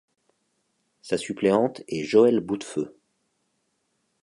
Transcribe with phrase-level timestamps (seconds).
[1.03, 2.97] Sa suppléante est Joëlle Bouttefeux.